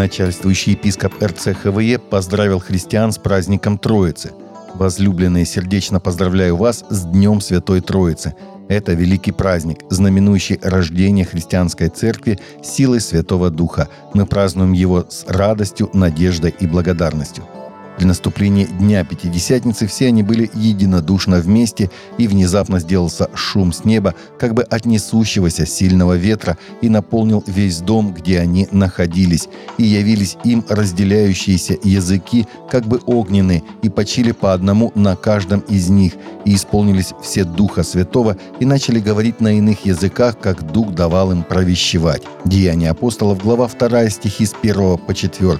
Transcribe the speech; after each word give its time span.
Начальствующий 0.00 0.72
епископ 0.72 1.22
РЦХВЕ 1.22 1.98
поздравил 1.98 2.58
христиан 2.58 3.12
с 3.12 3.18
праздником 3.18 3.76
Троицы. 3.76 4.32
Возлюбленные, 4.72 5.44
сердечно 5.44 6.00
поздравляю 6.00 6.56
вас 6.56 6.86
с 6.88 7.02
Днем 7.02 7.42
Святой 7.42 7.82
Троицы. 7.82 8.34
Это 8.70 8.94
великий 8.94 9.32
праздник, 9.32 9.80
знаменующий 9.90 10.58
рождение 10.62 11.26
христианской 11.26 11.90
церкви 11.90 12.40
силой 12.62 13.02
Святого 13.02 13.50
Духа. 13.50 13.90
Мы 14.14 14.24
празднуем 14.24 14.72
его 14.72 15.04
с 15.06 15.26
радостью, 15.28 15.90
надеждой 15.92 16.54
и 16.58 16.66
благодарностью– 16.66 17.44
для 18.00 18.08
наступления 18.08 18.66
Дня 18.66 19.04
Пятидесятницы 19.04 19.86
все 19.86 20.06
они 20.06 20.22
были 20.22 20.50
единодушно 20.54 21.38
вместе, 21.40 21.90
и 22.16 22.26
внезапно 22.26 22.80
сделался 22.80 23.28
шум 23.34 23.74
с 23.74 23.84
неба, 23.84 24.14
как 24.38 24.54
бы 24.54 24.62
от 24.62 24.86
несущегося 24.86 25.66
сильного 25.66 26.16
ветра, 26.16 26.56
и 26.80 26.88
наполнил 26.88 27.44
весь 27.46 27.80
дом, 27.80 28.14
где 28.14 28.40
они 28.40 28.68
находились, 28.72 29.48
и 29.76 29.82
явились 29.82 30.38
им 30.44 30.64
разделяющиеся 30.66 31.76
языки, 31.84 32.46
как 32.70 32.86
бы 32.86 33.02
огненные, 33.04 33.62
и 33.82 33.90
почили 33.90 34.32
по 34.32 34.54
одному 34.54 34.92
на 34.94 35.14
каждом 35.14 35.60
из 35.60 35.90
них, 35.90 36.14
и 36.46 36.54
исполнились 36.54 37.12
все 37.22 37.44
Духа 37.44 37.82
Святого, 37.82 38.38
и 38.60 38.64
начали 38.64 38.98
говорить 38.98 39.42
на 39.42 39.58
иных 39.58 39.84
языках, 39.84 40.38
как 40.40 40.72
Дух 40.72 40.94
давал 40.94 41.32
им 41.32 41.42
провещевать. 41.42 42.22
Деяния 42.46 42.90
апостолов, 42.92 43.42
глава 43.42 43.68
2, 43.68 44.08
стихи 44.08 44.46
с 44.46 44.54
1 44.62 44.96
по 44.96 45.14
4. 45.14 45.58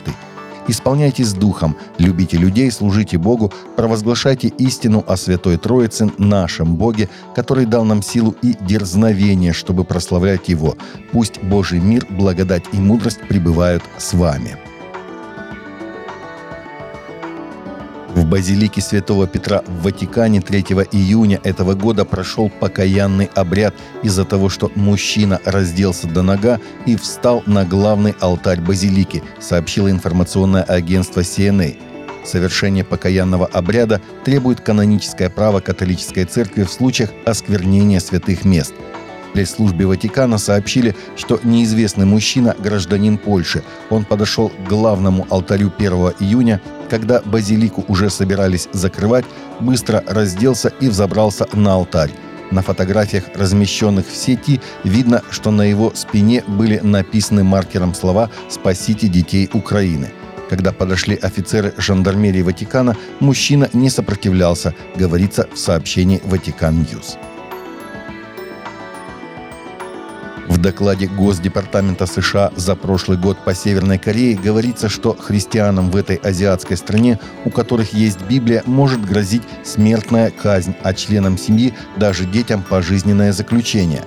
Исполняйтесь 0.71 1.33
духом, 1.33 1.77
любите 1.99 2.37
людей, 2.37 2.71
служите 2.71 3.19
Богу, 3.19 3.53
провозглашайте 3.75 4.47
истину 4.47 5.05
о 5.05 5.17
Святой 5.17 5.57
Троице, 5.57 6.13
нашем 6.17 6.77
Боге, 6.77 7.09
который 7.35 7.67
дал 7.67 7.85
нам 7.85 8.03
силу 8.03 8.37
и 8.41 8.55
дерзновение, 8.61 9.53
чтобы 9.53 9.83
прославлять 9.83 10.49
Его. 10.49 10.77
Пусть 11.11 11.43
Божий 11.43 11.81
мир, 11.81 12.07
благодать 12.09 12.63
и 12.73 12.77
мудрость 12.77 13.19
пребывают 13.29 13.83
с 13.99 14.15
вами. 14.15 14.70
В 18.15 18.27
базилике 18.27 18.81
Святого 18.81 19.29
Петра 19.29 19.63
в 19.67 19.83
Ватикане 19.85 20.41
3 20.41 20.61
июня 20.91 21.41
этого 21.45 21.75
года 21.75 22.05
прошел 22.05 22.51
покаянный 22.51 23.31
обряд 23.37 23.75
из-за 24.03 24.25
того, 24.25 24.49
что 24.49 24.71
мужчина 24.75 25.41
разделся 25.45 26.09
до 26.09 26.23
нога 26.23 26.59
и 26.87 26.97
встал 26.97 27.45
на 27.47 27.65
главный 27.65 28.17
алтарь 28.21 28.61
базилики, 28.61 29.23
сообщило 29.39 29.89
информационное 29.91 30.65
агентство 30.65 31.21
CNA. 31.21 31.79
Совершение 32.25 32.85
покаянного 32.85 33.47
обряда 33.47 34.01
требует 34.25 34.61
каноническое 34.61 35.31
право 35.31 35.61
католической 35.61 36.25
церкви 36.25 36.65
в 36.65 36.71
случаях 36.71 37.11
осквернения 37.25 38.01
святых 38.01 38.45
мест– 38.45 38.75
пресс-службе 39.33 39.87
Ватикана 39.87 40.39
сообщили, 40.39 40.95
что 41.17 41.41
неизвестный 41.43 42.07
мужчина– 42.07 42.55
гражданин 42.59 43.19
Польши. 43.19 43.63
Он 43.91 44.05
подошел 44.05 44.51
к 44.51 44.69
главному 44.69 45.27
алтарю 45.31 45.73
1 45.77 45.93
июня, 46.21 46.61
когда 46.89 47.21
базилику 47.21 47.85
уже 47.89 48.11
собирались 48.11 48.69
закрывать, 48.73 49.25
быстро 49.61 50.03
разделся 50.07 50.73
и 50.81 50.89
взобрался 50.89 51.47
на 51.53 51.75
алтарь. 51.75 52.11
На 52.51 52.63
фотографиях, 52.63 53.25
размещенных 53.37 54.09
в 54.09 54.17
сети, 54.17 54.61
видно, 54.83 55.23
что 55.31 55.51
на 55.51 55.63
его 55.63 55.93
спине 55.95 56.43
были 56.47 56.81
написаны 56.81 57.45
маркером 57.45 57.95
слова 57.95 58.31
«Спасите 58.49 59.07
детей 59.07 59.49
Украины». 59.53 60.11
Когда 60.49 60.73
подошли 60.73 61.15
офицеры 61.15 61.75
жандармерии 61.77 62.43
Ватикана, 62.43 62.97
мужчина 63.21 63.69
не 63.73 63.89
сопротивлялся, 63.89 64.75
говорится 64.97 65.49
в 65.55 65.57
сообщении 65.57 66.21
«Vatican 66.25 66.81
News». 66.81 67.17
В 70.49 70.59
докладе 70.59 71.07
Госдепартамента 71.07 72.07
США 72.07 72.53
за 72.57 72.75
прошлый 72.77 73.19
год 73.19 73.39
по 73.45 73.55
Северной 73.55 73.99
Корее 73.99 74.37
говорится, 74.37 74.89
что 74.89 75.15
христианам 75.15 75.91
в 75.91 75.97
этой 75.97 76.17
азиатской 76.17 76.77
стране, 76.77 77.19
у 77.45 77.51
которых 77.51 77.93
есть 77.93 78.21
Библия, 78.29 78.63
может 78.67 79.05
грозить 79.05 79.43
смертная 79.65 80.31
казнь, 80.31 80.75
а 80.83 80.95
членам 80.95 81.39
семьи, 81.39 81.75
даже 81.97 82.25
детям, 82.25 82.63
пожизненное 82.69 83.33
заключение. 83.33 84.03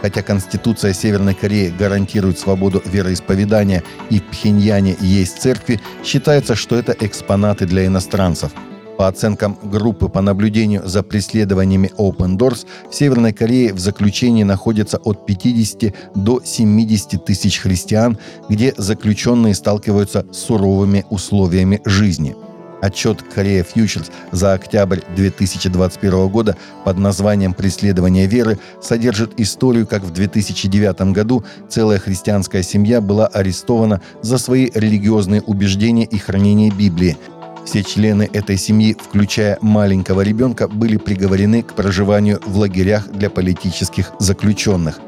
Хотя 0.00 0.22
Конституция 0.22 0.92
Северной 0.92 1.34
Кореи 1.34 1.74
гарантирует 1.76 2.38
свободу 2.38 2.80
вероисповедания 2.84 3.82
и 4.10 4.20
в 4.20 4.24
Пхеньяне 4.24 4.96
есть 5.00 5.42
церкви, 5.42 5.80
считается, 6.04 6.54
что 6.54 6.76
это 6.76 6.94
экспонаты 7.00 7.66
для 7.66 7.86
иностранцев– 7.86 8.52
по 8.98 9.06
оценкам 9.06 9.56
группы 9.62 10.08
по 10.08 10.20
наблюдению 10.20 10.86
за 10.86 11.04
преследованиями 11.04 11.92
Open 11.96 12.36
Doors, 12.36 12.66
в 12.90 12.94
Северной 12.94 13.32
Корее 13.32 13.72
в 13.72 13.78
заключении 13.78 14.42
находится 14.42 14.98
от 14.98 15.24
50 15.24 15.94
до 16.16 16.42
70 16.44 17.24
тысяч 17.24 17.60
христиан, 17.60 18.18
где 18.48 18.74
заключенные 18.76 19.54
сталкиваются 19.54 20.26
с 20.32 20.38
суровыми 20.38 21.06
условиями 21.10 21.80
жизни. 21.84 22.34
Отчет 22.80 23.22
Корея 23.22 23.64
Фьючерс 23.64 24.10
за 24.32 24.52
октябрь 24.52 25.00
2021 25.14 26.28
года 26.28 26.56
под 26.84 26.98
названием 26.98 27.54
«Преследование 27.54 28.26
веры» 28.26 28.58
содержит 28.82 29.38
историю, 29.38 29.86
как 29.86 30.02
в 30.02 30.12
2009 30.12 31.12
году 31.12 31.44
целая 31.68 31.98
христианская 32.00 32.64
семья 32.64 33.00
была 33.00 33.28
арестована 33.28 34.00
за 34.22 34.38
свои 34.38 34.70
религиозные 34.74 35.42
убеждения 35.42 36.04
и 36.04 36.18
хранение 36.18 36.72
Библии– 36.72 37.16
все 37.68 37.84
члены 37.84 38.30
этой 38.32 38.56
семьи, 38.56 38.96
включая 38.98 39.58
маленького 39.60 40.22
ребенка, 40.22 40.68
были 40.68 40.96
приговорены 40.96 41.62
к 41.62 41.74
проживанию 41.74 42.40
в 42.46 42.56
лагерях 42.56 43.08
для 43.08 43.28
политических 43.28 44.12
заключенных. 44.18 45.00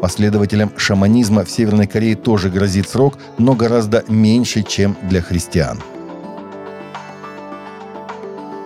Последователям 0.00 0.72
шаманизма 0.78 1.44
в 1.44 1.50
Северной 1.50 1.86
Корее 1.86 2.16
тоже 2.16 2.48
грозит 2.48 2.88
срок, 2.88 3.18
но 3.36 3.54
гораздо 3.54 4.04
меньше, 4.08 4.62
чем 4.62 4.96
для 5.02 5.20
христиан. 5.20 5.82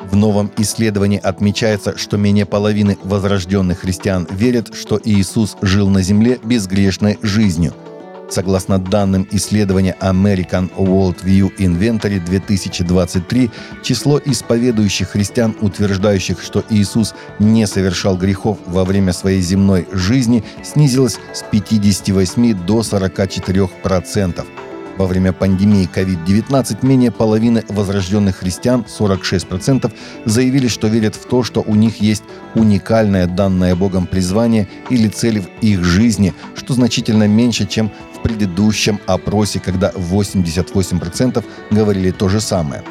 В 0.08 0.14
новом 0.14 0.52
исследовании 0.58 1.18
отмечается, 1.20 1.98
что 1.98 2.16
менее 2.16 2.46
половины 2.46 2.96
возрожденных 3.02 3.80
христиан 3.80 4.28
верят, 4.30 4.72
что 4.72 5.00
Иисус 5.04 5.56
жил 5.62 5.88
на 5.88 6.00
земле 6.00 6.38
безгрешной 6.44 7.18
жизнью– 7.22 7.74
Согласно 8.28 8.78
данным 8.78 9.26
исследования 9.30 9.96
American 10.00 10.70
World 10.76 11.24
View 11.24 11.56
Inventory 11.58 12.18
2023, 12.24 13.50
число 13.82 14.20
исповедующих 14.24 15.10
христиан, 15.10 15.54
утверждающих, 15.60 16.42
что 16.42 16.64
Иисус 16.68 17.14
не 17.38 17.66
совершал 17.66 18.16
грехов 18.16 18.58
во 18.66 18.84
время 18.84 19.12
своей 19.12 19.40
земной 19.40 19.86
жизни, 19.92 20.44
снизилось 20.64 21.18
с 21.32 21.42
58 21.42 22.66
до 22.66 22.82
44 22.82 23.68
процентов. 23.82 24.46
Во 24.96 25.06
время 25.06 25.32
пандемии 25.32 25.88
COVID-19 25.92 26.78
менее 26.86 27.10
половины 27.10 27.64
возрожденных 27.68 28.36
христиан, 28.36 28.84
46%, 28.86 29.92
заявили, 30.24 30.68
что 30.68 30.88
верят 30.88 31.14
в 31.14 31.26
то, 31.26 31.42
что 31.42 31.62
у 31.62 31.74
них 31.74 32.00
есть 32.00 32.24
уникальное 32.54 33.26
данное 33.26 33.74
Богом 33.74 34.06
призвание 34.06 34.68
или 34.88 35.08
цель 35.08 35.40
в 35.40 35.48
их 35.60 35.84
жизни, 35.84 36.32
что 36.54 36.74
значительно 36.74 37.28
меньше, 37.28 37.66
чем 37.66 37.90
предыдущем 38.26 38.98
опросе, 39.06 39.60
когда 39.60 39.90
88% 39.90 41.44
говорили 41.70 42.10
то 42.10 42.28
же 42.28 42.40
самое. 42.40 42.82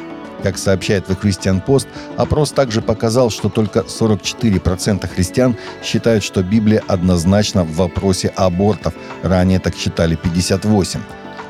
Как 0.42 0.56
сообщает 0.56 1.08
The 1.10 1.20
Christian 1.20 1.62
Post, 1.62 1.88
опрос 2.16 2.52
также 2.52 2.80
показал, 2.80 3.28
что 3.28 3.50
только 3.50 3.80
44% 3.80 5.06
христиан 5.06 5.56
считают, 5.82 6.24
что 6.24 6.42
Библия 6.42 6.82
однозначна 6.88 7.64
в 7.64 7.76
вопросе 7.76 8.28
абортов. 8.28 8.94
Ранее 9.22 9.58
так 9.58 9.76
считали 9.76 10.16
58%. 10.16 11.00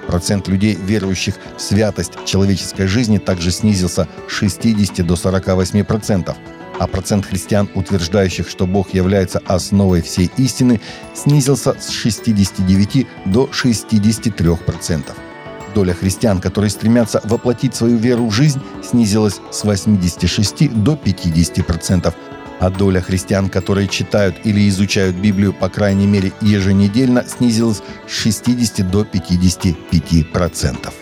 Процент 0.06 0.48
людей, 0.48 0.76
верующих 0.80 1.34
в 1.56 1.60
святость 1.60 2.12
человеческой 2.24 2.86
жизни, 2.86 3.18
также 3.18 3.50
снизился 3.50 4.08
с 4.28 4.32
60 4.32 5.06
до 5.06 5.14
48% 5.14 6.36
а 6.78 6.86
процент 6.86 7.26
христиан, 7.26 7.68
утверждающих, 7.74 8.48
что 8.48 8.66
Бог 8.66 8.92
является 8.92 9.40
основой 9.46 10.02
всей 10.02 10.30
истины, 10.36 10.80
снизился 11.14 11.74
с 11.78 11.88
69 11.88 13.06
до 13.26 13.48
63%. 13.50 15.02
Доля 15.74 15.94
христиан, 15.94 16.40
которые 16.40 16.70
стремятся 16.70 17.20
воплотить 17.24 17.74
свою 17.74 17.96
веру 17.98 18.26
в 18.26 18.32
жизнь, 18.32 18.60
снизилась 18.82 19.40
с 19.50 19.64
86 19.64 20.82
до 20.82 20.94
50%, 20.94 22.14
а 22.58 22.70
доля 22.70 23.00
христиан, 23.00 23.48
которые 23.48 23.88
читают 23.88 24.36
или 24.44 24.68
изучают 24.68 25.16
Библию, 25.16 25.52
по 25.52 25.68
крайней 25.68 26.06
мере, 26.06 26.32
еженедельно, 26.40 27.24
снизилась 27.26 27.82
с 28.06 28.10
60 28.10 28.90
до 28.90 29.02
55%. 29.02 30.92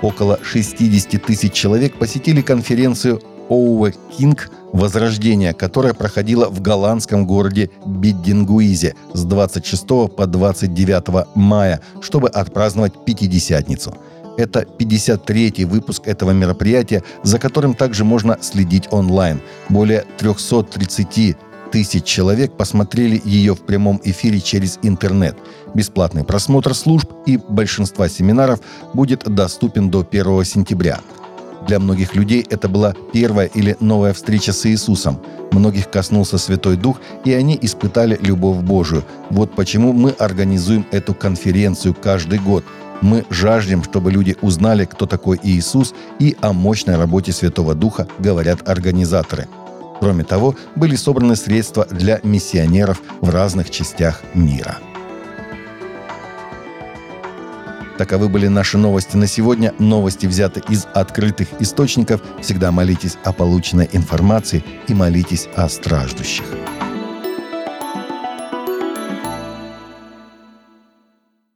Около 0.00 0.38
60 0.42 1.22
тысяч 1.22 1.52
человек 1.52 1.94
посетили 1.94 2.40
конференцию 2.40 3.20
Оуэ 3.48 3.92
Кинг 4.16 4.50
«Возрождение», 4.72 5.54
которая 5.54 5.94
проходила 5.94 6.48
в 6.48 6.60
голландском 6.60 7.26
городе 7.26 7.70
Биддингуизе 7.84 8.94
с 9.14 9.24
26 9.24 9.86
по 9.86 10.26
29 10.26 11.26
мая, 11.34 11.80
чтобы 12.00 12.28
отпраздновать 12.28 12.92
Пятидесятницу. 13.04 13.96
Это 14.38 14.60
53-й 14.60 15.64
выпуск 15.64 16.06
этого 16.06 16.30
мероприятия, 16.30 17.02
за 17.24 17.40
которым 17.40 17.74
также 17.74 18.04
можно 18.04 18.38
следить 18.40 18.86
онлайн. 18.92 19.40
Более 19.68 20.04
330 20.18 21.36
тысяч 21.72 22.04
человек 22.04 22.52
посмотрели 22.52 23.20
ее 23.24 23.56
в 23.56 23.62
прямом 23.62 24.00
эфире 24.04 24.40
через 24.40 24.78
интернет. 24.82 25.36
Бесплатный 25.74 26.22
просмотр 26.22 26.72
служб 26.72 27.10
и 27.26 27.36
большинства 27.36 28.08
семинаров 28.08 28.60
будет 28.94 29.24
доступен 29.24 29.90
до 29.90 30.06
1 30.08 30.44
сентября. 30.44 31.00
Для 31.66 31.80
многих 31.80 32.14
людей 32.14 32.46
это 32.48 32.68
была 32.68 32.94
первая 33.12 33.48
или 33.48 33.76
новая 33.80 34.14
встреча 34.14 34.52
с 34.52 34.64
Иисусом. 34.66 35.20
Многих 35.50 35.90
коснулся 35.90 36.38
Святой 36.38 36.76
Дух, 36.76 37.00
и 37.24 37.32
они 37.32 37.58
испытали 37.60 38.16
любовь 38.22 38.58
Божию. 38.58 39.04
Вот 39.30 39.54
почему 39.56 39.92
мы 39.92 40.10
организуем 40.10 40.86
эту 40.92 41.12
конференцию 41.12 41.94
каждый 42.00 42.38
год. 42.38 42.64
Мы 43.00 43.24
жаждем, 43.30 43.84
чтобы 43.84 44.10
люди 44.10 44.36
узнали, 44.42 44.84
кто 44.84 45.06
такой 45.06 45.38
Иисус, 45.42 45.94
и 46.18 46.36
о 46.40 46.52
мощной 46.52 46.96
работе 46.96 47.32
Святого 47.32 47.74
Духа 47.74 48.08
говорят 48.18 48.68
организаторы. 48.68 49.46
Кроме 50.00 50.24
того, 50.24 50.54
были 50.76 50.96
собраны 50.96 51.36
средства 51.36 51.86
для 51.90 52.20
миссионеров 52.22 53.00
в 53.20 53.30
разных 53.30 53.70
частях 53.70 54.22
мира. 54.34 54.78
Таковы 57.98 58.28
были 58.28 58.46
наши 58.46 58.78
новости 58.78 59.16
на 59.16 59.26
сегодня. 59.26 59.74
Новости 59.80 60.26
взяты 60.26 60.62
из 60.68 60.86
открытых 60.94 61.48
источников. 61.58 62.20
Всегда 62.40 62.70
молитесь 62.70 63.16
о 63.24 63.32
полученной 63.32 63.88
информации 63.92 64.62
и 64.86 64.94
молитесь 64.94 65.48
о 65.56 65.68
страждущих. 65.68 66.44